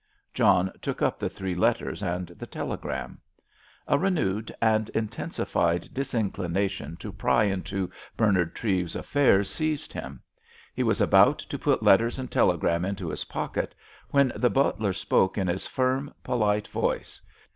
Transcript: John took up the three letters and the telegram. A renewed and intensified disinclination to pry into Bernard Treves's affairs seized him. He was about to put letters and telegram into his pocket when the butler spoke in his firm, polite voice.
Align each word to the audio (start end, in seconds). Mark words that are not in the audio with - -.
John 0.33 0.73
took 0.81 1.03
up 1.03 1.19
the 1.19 1.29
three 1.29 1.53
letters 1.53 2.01
and 2.01 2.29
the 2.29 2.47
telegram. 2.47 3.21
A 3.87 3.99
renewed 3.99 4.51
and 4.59 4.89
intensified 4.95 5.93
disinclination 5.93 6.97
to 6.97 7.11
pry 7.11 7.43
into 7.43 7.87
Bernard 8.17 8.55
Treves's 8.55 8.95
affairs 8.95 9.47
seized 9.47 9.93
him. 9.93 10.23
He 10.73 10.81
was 10.81 11.01
about 11.01 11.37
to 11.37 11.59
put 11.59 11.83
letters 11.83 12.17
and 12.17 12.31
telegram 12.31 12.83
into 12.83 13.09
his 13.09 13.25
pocket 13.25 13.75
when 14.09 14.31
the 14.35 14.49
butler 14.49 14.91
spoke 14.93 15.37
in 15.37 15.45
his 15.47 15.67
firm, 15.67 16.11
polite 16.23 16.67
voice. 16.67 17.21